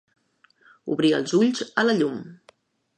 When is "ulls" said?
1.43-1.63